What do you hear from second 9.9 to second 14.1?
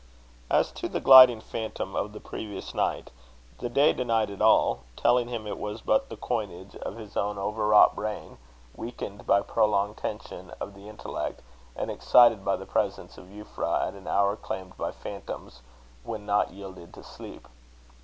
tension of the intellect, and excited by the presence of Euphra at an